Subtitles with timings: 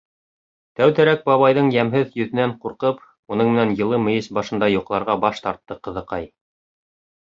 [0.79, 3.05] Тәүҙәрәк бабайҙың йәмһеҙ йөҙөнән ҡурҡып,
[3.37, 6.33] уның менән йылы мейес башында йоҡларға баш тартты ҡыҙыҡай.